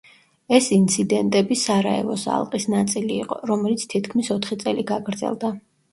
ეს 0.59 0.69
ინციდენტები 0.77 1.57
სარაევოს 1.63 2.25
ალყის 2.37 2.67
ნაწილი 2.77 3.15
იყო, 3.27 3.37
რომელიც 3.53 3.87
თითქმის 3.95 4.33
ოთხი 4.37 4.59
წელი 4.65 4.87
გაგრძელდა. 4.95 5.53